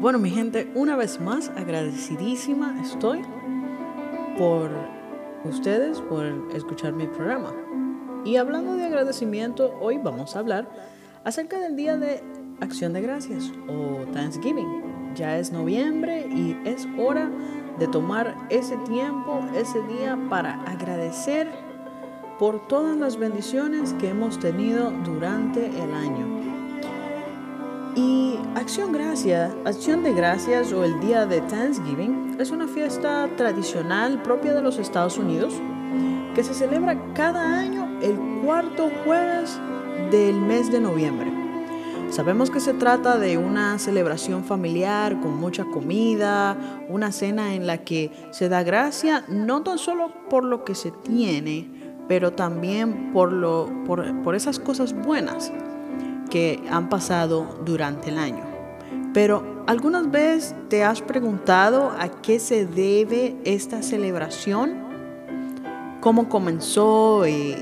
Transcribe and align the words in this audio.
Bueno, 0.00 0.20
mi 0.20 0.30
gente, 0.30 0.70
una 0.76 0.94
vez 0.94 1.20
más 1.20 1.48
agradecidísima 1.56 2.80
estoy 2.80 3.20
por 4.38 4.70
ustedes, 5.44 6.00
por 6.02 6.24
escuchar 6.54 6.92
mi 6.92 7.08
programa. 7.08 7.52
Y 8.24 8.36
hablando 8.36 8.76
de 8.76 8.84
agradecimiento, 8.84 9.76
hoy 9.80 9.98
vamos 9.98 10.36
a 10.36 10.38
hablar 10.38 10.68
acerca 11.24 11.58
del 11.58 11.74
Día 11.74 11.96
de 11.96 12.22
Acción 12.60 12.92
de 12.92 13.00
Gracias 13.00 13.52
o 13.66 14.06
Thanksgiving. 14.12 15.14
Ya 15.16 15.36
es 15.36 15.50
noviembre 15.50 16.28
y 16.28 16.56
es 16.64 16.86
hora 16.96 17.28
de 17.80 17.88
tomar 17.88 18.36
ese 18.50 18.76
tiempo, 18.76 19.44
ese 19.56 19.82
día 19.88 20.16
para 20.30 20.62
agradecer 20.62 21.48
por 22.38 22.68
todas 22.68 22.96
las 22.96 23.16
bendiciones 23.16 23.94
que 23.94 24.10
hemos 24.10 24.38
tenido 24.38 24.92
durante 25.04 25.66
el 25.66 25.92
año. 25.92 26.47
Y 27.98 28.38
Acción 28.54 28.92
Gracias, 28.92 29.52
Acción 29.64 30.04
de 30.04 30.12
Gracias 30.12 30.72
o 30.72 30.84
el 30.84 31.00
Día 31.00 31.26
de 31.26 31.40
Thanksgiving 31.40 32.36
es 32.38 32.52
una 32.52 32.68
fiesta 32.68 33.28
tradicional 33.36 34.22
propia 34.22 34.54
de 34.54 34.62
los 34.62 34.78
Estados 34.78 35.18
Unidos 35.18 35.52
que 36.32 36.44
se 36.44 36.54
celebra 36.54 36.96
cada 37.14 37.58
año 37.58 37.98
el 38.00 38.16
cuarto 38.44 38.88
jueves 39.04 39.58
del 40.12 40.36
mes 40.40 40.70
de 40.70 40.78
noviembre. 40.78 41.32
Sabemos 42.10 42.52
que 42.52 42.60
se 42.60 42.72
trata 42.72 43.18
de 43.18 43.36
una 43.36 43.80
celebración 43.80 44.44
familiar 44.44 45.20
con 45.20 45.36
mucha 45.36 45.64
comida, 45.64 46.56
una 46.88 47.10
cena 47.10 47.56
en 47.56 47.66
la 47.66 47.78
que 47.78 48.12
se 48.30 48.48
da 48.48 48.62
gracia 48.62 49.24
no 49.26 49.64
tan 49.64 49.76
solo 49.76 50.12
por 50.30 50.44
lo 50.44 50.64
que 50.64 50.76
se 50.76 50.92
tiene, 50.92 51.68
pero 52.06 52.32
también 52.32 53.12
por, 53.12 53.32
lo, 53.32 53.68
por, 53.84 54.22
por 54.22 54.36
esas 54.36 54.60
cosas 54.60 54.92
buenas 54.92 55.52
que 56.28 56.62
han 56.70 56.88
pasado 56.88 57.46
durante 57.64 58.10
el 58.10 58.18
año. 58.18 58.44
Pero 59.14 59.64
¿algunas 59.66 60.10
veces 60.10 60.54
te 60.68 60.84
has 60.84 61.00
preguntado 61.02 61.90
a 61.98 62.08
qué 62.08 62.38
se 62.38 62.66
debe 62.66 63.36
esta 63.44 63.82
celebración? 63.82 64.86
¿Cómo 66.00 66.28
comenzó 66.28 67.26
y, 67.26 67.56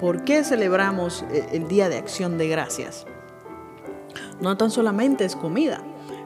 por 0.00 0.24
qué 0.24 0.44
celebramos 0.44 1.24
el 1.52 1.68
Día 1.68 1.88
de 1.88 1.98
Acción 1.98 2.38
de 2.38 2.48
Gracias? 2.48 3.06
No 4.40 4.56
tan 4.56 4.70
solamente 4.70 5.24
es 5.24 5.36
comida. 5.36 5.82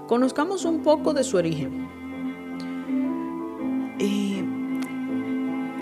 Conozcamos 0.06 0.64
un 0.64 0.82
poco 0.82 1.14
de 1.14 1.24
su 1.24 1.36
origen. 1.36 1.88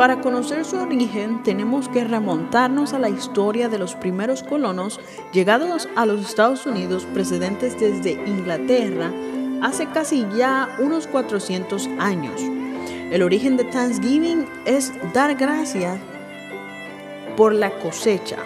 Para 0.01 0.23
conocer 0.23 0.65
su 0.65 0.79
origen 0.79 1.43
tenemos 1.43 1.91
que 1.91 2.05
remontarnos 2.05 2.95
a 2.95 2.99
la 2.99 3.11
historia 3.11 3.69
de 3.69 3.79
los 3.79 3.95
primeros 3.95 4.43
colonos 4.43 4.99
llegados 5.31 5.91
a 5.95 6.07
los 6.07 6.23
Estados 6.23 6.65
Unidos 6.65 7.07
procedentes 7.13 7.79
desde 7.79 8.13
Inglaterra 8.13 9.13
hace 9.61 9.85
casi 9.89 10.27
ya 10.35 10.75
unos 10.79 11.07
400 11.07 11.87
años. 11.99 12.41
El 13.11 13.23
origen 13.23 13.59
de 13.59 13.65
Thanksgiving 13.65 14.47
es 14.65 14.91
dar 15.13 15.35
gracias 15.35 15.99
por 17.37 17.53
la 17.53 17.71
cosecha. 17.71 18.39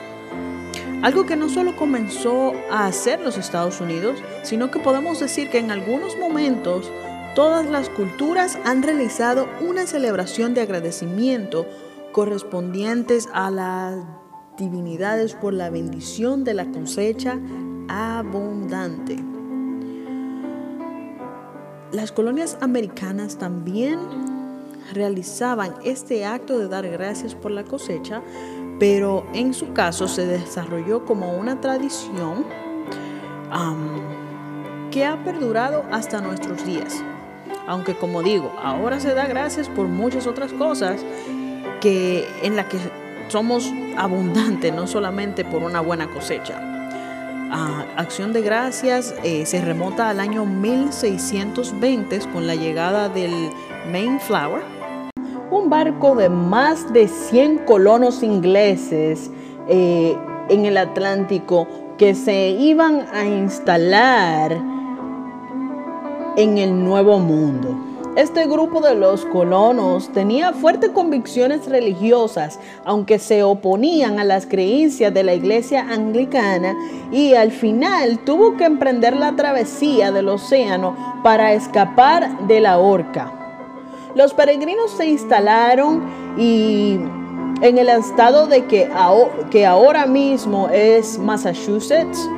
Algo 1.03 1.25
que 1.25 1.37
no 1.37 1.49
solo 1.49 1.77
comenzó 1.77 2.53
a 2.69 2.87
hacer 2.87 3.21
los 3.21 3.39
Estados 3.39 3.81
Unidos, 3.81 4.21
sino 4.43 4.73
que 4.73 4.81
podemos 4.81 5.21
decir 5.21 5.51
que 5.51 5.59
en 5.59 5.71
algunos 5.71 6.19
momentos 6.19 6.91
Todas 7.35 7.67
las 7.69 7.89
culturas 7.91 8.57
han 8.65 8.85
realizado 8.85 9.49
una 9.61 9.89
celebración 9.89 10.55
de 10.55 10.61
agradecimiento 10.61 11.67
correspondientes 12.13 13.29
a 13.33 13.51
las 13.51 13.97
divinidades 14.57 15.35
por 15.35 15.53
la 15.53 15.69
bendición 15.69 16.45
de 16.45 16.55
la 16.55 16.71
cosecha 16.71 17.41
abundante. 17.89 19.17
Las 21.91 22.13
colonias 22.13 22.57
americanas 22.61 23.37
también 23.37 23.99
realizaban 24.93 25.75
este 25.83 26.25
acto 26.25 26.57
de 26.61 26.69
dar 26.69 26.89
gracias 26.89 27.35
por 27.35 27.51
la 27.51 27.65
cosecha, 27.65 28.23
pero 28.79 29.27
en 29.35 29.55
su 29.55 29.73
caso 29.73 30.07
se 30.07 30.25
desarrolló 30.25 31.05
como 31.05 31.37
una 31.37 31.61
tradición 31.61 32.45
que 34.93 35.05
ha 35.05 35.25
perdurado 35.25 35.85
hasta 35.91 36.21
nuestros 36.21 36.65
días. 36.65 37.03
Aunque 37.67 37.95
como 37.95 38.23
digo, 38.23 38.53
ahora 38.63 39.01
se 39.01 39.15
da 39.15 39.27
gracias 39.27 39.69
por 39.69 39.89
muchas 39.89 40.27
otras 40.27 40.53
cosas 40.53 41.05
que 41.81 42.29
en 42.43 42.57
las 42.57 42.67
que 42.67 42.79
somos 43.29 43.73
abundantes, 43.97 44.73
no 44.75 44.87
solamente 44.87 45.45
por 45.45 45.63
una 45.63 45.81
buena 45.81 46.09
cosecha. 46.11 46.61
Ah, 47.51 47.85
acción 47.97 48.33
de 48.33 48.43
Gracias 48.43 49.15
eh, 49.23 49.47
se 49.47 49.61
remonta 49.61 50.09
al 50.09 50.19
año 50.19 50.45
1620 50.45 52.21
con 52.33 52.47
la 52.47 52.55
llegada 52.55 53.09
del 53.09 53.51
Mayflower, 53.93 54.63
un 55.51 55.71
barco 55.71 56.17
de 56.17 56.29
más 56.29 56.93
de 56.93 57.07
100 57.07 57.59
colonos 57.59 58.23
ingleses 58.23 59.31
eh, 59.69 60.17
en 60.49 60.65
el 60.65 60.77
Atlántico 60.77 61.69
que 61.97 62.15
se 62.15 62.49
iban 62.49 63.07
a 63.13 63.25
instalar 63.25 64.74
en 66.37 66.59
el 66.59 66.85
Nuevo 66.85 67.19
Mundo. 67.19 67.77
Este 68.17 68.47
grupo 68.47 68.81
de 68.81 68.95
los 68.95 69.25
colonos 69.25 70.09
tenía 70.13 70.53
fuertes 70.53 70.91
convicciones 70.91 71.67
religiosas, 71.67 72.61
aunque 72.85 73.19
se 73.19 73.43
oponían 73.43 74.21
a 74.21 74.25
las 74.25 74.47
creencias 74.47 75.13
de 75.13 75.25
la 75.25 75.35
iglesia 75.35 75.85
anglicana 75.91 76.77
y 77.11 77.35
al 77.35 77.51
final 77.51 78.21
tuvo 78.21 78.57
que 78.57 78.67
emprender 78.67 79.17
la 79.17 79.35
travesía 79.35 80.13
del 80.13 80.29
océano 80.29 80.97
para 81.25 81.55
escapar 81.55 82.47
de 82.47 82.61
la 82.61 82.79
horca. 82.79 83.33
Los 84.15 84.33
peregrinos 84.33 84.93
se 84.93 85.07
instalaron 85.07 86.05
y 86.39 87.01
en 87.63 87.79
el 87.79 87.89
estado 87.89 88.47
de 88.47 88.65
que, 88.67 88.89
que 89.51 89.67
ahora 89.67 90.07
mismo 90.07 90.69
es 90.69 91.19
Massachusetts, 91.19 92.29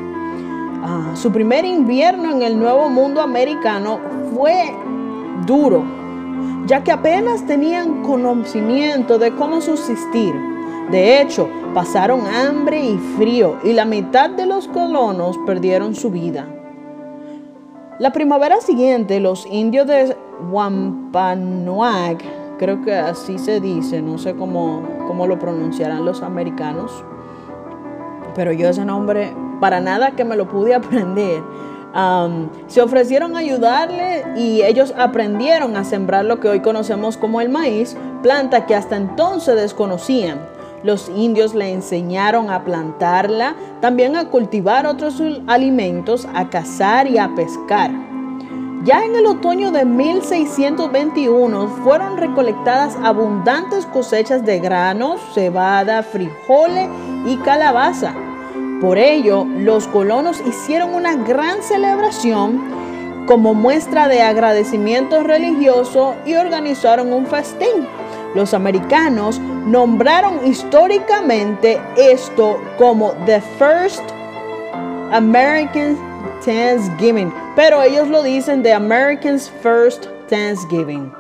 Ah, 0.89 1.17
su 1.17 1.33
primer 1.33 1.65
invierno 1.65 2.31
en 2.31 2.43
el 2.43 2.57
nuevo 2.57 2.89
mundo 2.89 3.21
americano 3.21 3.99
fue 4.33 4.73
duro, 5.45 5.83
ya 6.67 6.85
que 6.85 6.93
apenas 6.93 7.45
tenían 7.45 8.05
conocimiento 8.05 9.19
de 9.19 9.35
cómo 9.35 9.61
subsistir. 9.61 10.33
De 10.93 11.21
hecho, 11.21 11.49
pasaron 11.75 12.21
hambre 12.29 12.85
y 12.85 12.99
frío 13.17 13.57
y 13.65 13.73
la 13.73 13.85
mitad 13.85 14.31
de 14.31 14.47
los 14.47 14.69
colonos 14.69 15.37
perdieron 15.45 15.97
su 15.97 16.13
vida. 16.13 16.47
La 17.99 18.13
primavera 18.13 18.61
siguiente, 18.61 19.19
los 19.19 19.45
indios 19.47 19.89
de 19.89 20.17
Wampanoag, 20.53 22.19
creo 22.59 22.81
que 22.83 22.95
así 22.95 23.41
se 23.41 23.61
dice, 23.61 24.03
no 24.03 24.19
sé 24.19 24.37
cómo, 24.37 24.85
cómo 25.09 25.27
lo 25.27 25.37
pronunciarán 25.37 26.05
los 26.05 26.23
americanos, 26.23 27.05
pero 28.37 28.53
yo 28.53 28.69
ese 28.69 28.85
nombre 28.85 29.33
para 29.61 29.81
nada 29.81 30.13
que 30.13 30.25
me 30.25 30.37
lo 30.37 30.49
pude 30.49 30.75
aprender. 30.77 31.43
se 32.67 32.83
ofrecieron 32.83 33.37
a 33.37 33.41
ayudarle 33.41 34.25
y 34.37 34.63
ellos 34.63 34.95
aprendieron 34.97 35.77
a 35.77 35.85
sembrar 35.85 36.25
lo 36.25 36.41
que 36.41 36.49
hoy 36.49 36.61
conocemos 36.61 37.17
como 37.17 37.41
el 37.41 37.49
maíz, 37.49 37.97
planta 38.23 38.67
que 38.67 38.75
hasta 38.75 38.97
entonces 38.97 39.57
desconocían. 39.57 40.41
Los 40.83 41.09
indios 41.09 41.55
le 41.55 41.73
enseñaron 41.73 42.51
a 42.51 42.65
plantarla, 42.65 43.57
también 43.81 44.15
a 44.15 44.29
cultivar 44.29 44.87
otros 44.87 45.21
alimentos, 45.47 46.29
a 46.35 46.49
cazar 46.49 47.09
y 47.09 47.19
a 47.19 47.35
pescar. 47.35 47.91
Ya 48.85 49.05
en 49.05 49.17
el 49.17 49.27
otoño 49.27 49.73
de 49.73 49.85
1621 49.85 51.69
fueron 51.83 52.17
recolectadas 52.19 52.97
abundantes 53.03 53.85
cosechas 53.87 54.45
de 54.47 54.61
granos, 54.61 55.21
cebada, 55.35 56.05
frijoles 56.05 56.89
y 57.27 57.37
calabaza. 57.39 58.15
Por 58.81 58.99
ello, 58.99 59.47
los 59.59 59.89
colonos 59.89 60.43
hicieron 60.47 60.95
una 60.95 61.17
gran 61.17 61.63
celebración 61.63 62.61
como 63.27 63.55
muestra 63.55 64.07
de 64.07 64.23
agradecimiento 64.23 65.23
religioso 65.23 66.15
y 66.27 66.35
organizaron 66.35 67.13
un 67.13 67.27
festín. 67.27 67.87
Los 68.35 68.53
americanos 68.53 69.41
nombraron 69.41 70.47
históricamente 70.47 71.81
esto 71.97 72.61
como 72.79 73.13
The 73.25 73.41
First 73.59 74.03
American 75.11 75.97
Thanksgiving, 76.45 77.33
pero 77.57 77.83
ellos 77.83 78.09
lo 78.09 78.23
dicen 78.23 78.63
The 78.63 78.75
Americans 78.75 79.51
First 79.63 80.07
Thanksgiving. 80.29 81.11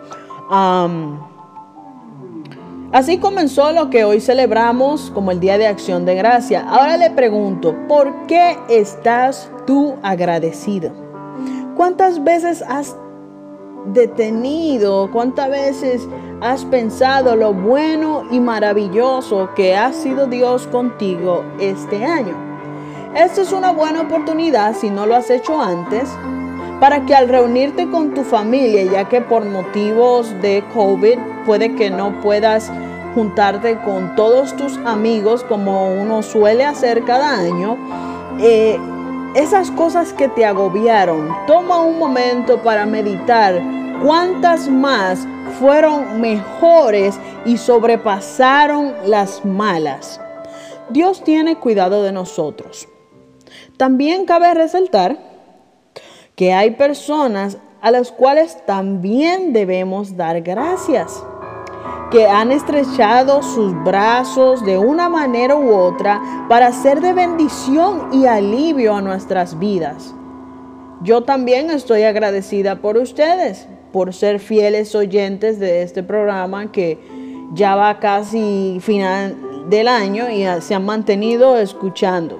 Um, 0.50 1.18
Así 2.92 3.18
comenzó 3.18 3.72
lo 3.72 3.90
que 3.90 4.04
hoy 4.04 4.20
celebramos 4.20 5.10
como 5.12 5.32
el 5.32 5.40
Día 5.40 5.58
de 5.58 5.66
Acción 5.66 6.04
de 6.04 6.14
Gracia. 6.14 6.64
Ahora 6.68 6.96
le 6.96 7.10
pregunto, 7.10 7.74
¿por 7.88 8.26
qué 8.26 8.56
estás 8.68 9.50
tú 9.66 9.96
agradecido? 10.02 10.92
¿Cuántas 11.76 12.22
veces 12.22 12.62
has 12.62 12.96
detenido, 13.92 15.10
cuántas 15.12 15.50
veces 15.50 16.08
has 16.40 16.64
pensado 16.64 17.34
lo 17.34 17.52
bueno 17.52 18.22
y 18.30 18.38
maravilloso 18.38 19.50
que 19.56 19.76
ha 19.76 19.92
sido 19.92 20.26
Dios 20.28 20.68
contigo 20.68 21.44
este 21.58 22.04
año? 22.04 22.36
Esta 23.16 23.42
es 23.42 23.52
una 23.52 23.72
buena 23.72 24.02
oportunidad 24.02 24.76
si 24.76 24.90
no 24.90 25.06
lo 25.06 25.16
has 25.16 25.28
hecho 25.28 25.60
antes 25.60 26.08
para 26.78 27.04
que 27.04 27.14
al 27.14 27.28
reunirte 27.28 27.90
con 27.90 28.14
tu 28.14 28.22
familia, 28.22 28.84
ya 28.84 29.08
que 29.08 29.20
por 29.20 29.44
motivos 29.44 30.30
de 30.40 30.62
COVID 30.72 31.18
puede 31.46 31.74
que 31.74 31.90
no 31.90 32.20
puedas 32.20 32.70
juntarte 33.14 33.78
con 33.78 34.14
todos 34.14 34.54
tus 34.56 34.76
amigos 34.78 35.42
como 35.44 35.90
uno 35.94 36.22
suele 36.22 36.66
hacer 36.66 37.04
cada 37.04 37.38
año, 37.38 37.78
eh, 38.38 38.78
esas 39.34 39.70
cosas 39.70 40.12
que 40.12 40.28
te 40.28 40.44
agobiaron, 40.44 41.34
toma 41.46 41.80
un 41.80 41.98
momento 41.98 42.62
para 42.62 42.84
meditar 42.84 43.62
cuántas 44.04 44.68
más 44.68 45.26
fueron 45.58 46.20
mejores 46.20 47.18
y 47.46 47.56
sobrepasaron 47.56 48.92
las 49.06 49.44
malas. 49.44 50.20
Dios 50.90 51.24
tiene 51.24 51.56
cuidado 51.56 52.02
de 52.02 52.12
nosotros. 52.12 52.88
También 53.76 54.26
cabe 54.26 54.52
resaltar 54.52 55.18
que 56.34 56.52
hay 56.52 56.72
personas 56.72 57.58
a 57.80 57.90
las 57.90 58.12
cuales 58.12 58.64
también 58.66 59.52
debemos 59.52 60.16
dar 60.16 60.40
gracias, 60.42 61.22
que 62.10 62.26
han 62.26 62.52
estrechado 62.52 63.42
sus 63.42 63.74
brazos 63.82 64.64
de 64.64 64.78
una 64.78 65.08
manera 65.08 65.56
u 65.56 65.74
otra 65.74 66.46
para 66.48 66.72
ser 66.72 67.00
de 67.00 67.12
bendición 67.12 68.08
y 68.12 68.26
alivio 68.26 68.94
a 68.94 69.02
nuestras 69.02 69.58
vidas. 69.58 70.14
Yo 71.02 71.22
también 71.22 71.70
estoy 71.70 72.04
agradecida 72.04 72.76
por 72.76 72.96
ustedes, 72.96 73.68
por 73.92 74.14
ser 74.14 74.38
fieles 74.38 74.94
oyentes 74.94 75.58
de 75.58 75.82
este 75.82 76.02
programa 76.02 76.70
que 76.70 76.98
ya 77.52 77.74
va 77.74 77.98
casi 77.98 78.78
final 78.80 79.68
del 79.68 79.88
año 79.88 80.30
y 80.30 80.44
se 80.60 80.74
han 80.74 80.84
mantenido 80.84 81.58
escuchando. 81.58 82.38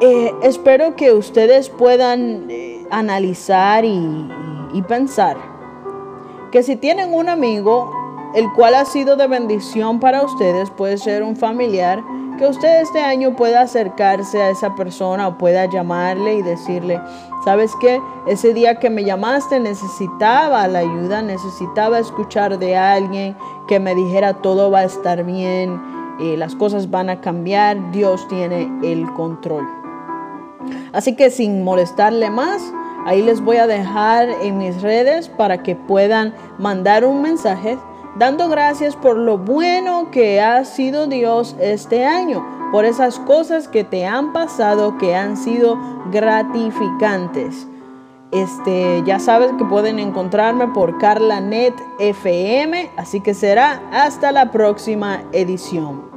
Eh, 0.00 0.32
espero 0.42 0.96
que 0.96 1.12
ustedes 1.12 1.70
puedan 1.70 2.50
eh, 2.50 2.84
analizar 2.90 3.84
y, 3.84 4.28
y 4.74 4.82
pensar 4.82 5.53
que 6.54 6.62
si 6.62 6.76
tienen 6.76 7.12
un 7.12 7.28
amigo 7.28 7.90
el 8.32 8.48
cual 8.52 8.76
ha 8.76 8.84
sido 8.84 9.16
de 9.16 9.26
bendición 9.26 9.98
para 9.98 10.22
ustedes, 10.22 10.70
puede 10.70 10.98
ser 10.98 11.24
un 11.24 11.34
familiar, 11.34 12.00
que 12.38 12.46
usted 12.46 12.80
este 12.80 13.00
año 13.00 13.34
pueda 13.34 13.62
acercarse 13.62 14.40
a 14.40 14.50
esa 14.50 14.72
persona 14.76 15.26
o 15.26 15.36
pueda 15.36 15.66
llamarle 15.66 16.34
y 16.36 16.42
decirle, 16.42 17.00
¿sabes 17.44 17.72
qué? 17.80 18.00
Ese 18.28 18.54
día 18.54 18.76
que 18.76 18.88
me 18.88 19.02
llamaste 19.02 19.58
necesitaba 19.58 20.68
la 20.68 20.78
ayuda, 20.78 21.22
necesitaba 21.22 21.98
escuchar 21.98 22.56
de 22.56 22.76
alguien 22.76 23.36
que 23.66 23.80
me 23.80 23.96
dijera 23.96 24.34
todo 24.34 24.70
va 24.70 24.80
a 24.80 24.84
estar 24.84 25.24
bien, 25.24 25.82
eh, 26.20 26.36
las 26.36 26.54
cosas 26.54 26.88
van 26.88 27.10
a 27.10 27.20
cambiar, 27.20 27.90
Dios 27.90 28.28
tiene 28.28 28.70
el 28.84 29.12
control. 29.14 29.66
Así 30.92 31.16
que 31.16 31.30
sin 31.30 31.64
molestarle 31.64 32.30
más, 32.30 32.62
ahí 33.04 33.22
les 33.22 33.40
voy 33.40 33.56
a 33.56 33.66
dejar 33.66 34.28
en 34.42 34.58
mis 34.58 34.82
redes 34.82 35.28
para 35.28 35.62
que 35.62 35.76
puedan 35.76 36.34
mandar 36.58 37.04
un 37.04 37.22
mensaje 37.22 37.78
dando 38.16 38.48
gracias 38.48 38.96
por 38.96 39.16
lo 39.16 39.38
bueno 39.38 40.10
que 40.10 40.40
ha 40.40 40.64
sido 40.64 41.06
Dios 41.06 41.56
este 41.60 42.04
año, 42.04 42.44
por 42.70 42.84
esas 42.84 43.18
cosas 43.20 43.68
que 43.68 43.84
te 43.84 44.06
han 44.06 44.32
pasado 44.32 44.98
que 44.98 45.16
han 45.16 45.36
sido 45.36 45.78
gratificantes. 46.10 47.66
Este, 48.30 49.02
ya 49.04 49.20
sabes 49.20 49.52
que 49.58 49.64
pueden 49.64 49.98
encontrarme 49.98 50.66
por 50.68 50.98
CarlaNet 50.98 51.74
FM, 52.00 52.90
así 52.96 53.20
que 53.20 53.32
será 53.32 53.80
hasta 53.92 54.32
la 54.32 54.50
próxima 54.50 55.22
edición. 55.32 56.13